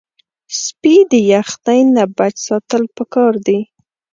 سپي 0.61 0.95
د 1.11 1.13
یخنۍ 1.31 1.81
نه 1.95 2.03
بچ 2.17 2.35
ساتل 2.47 2.83
پکار 2.97 3.33
دي. 3.45 3.59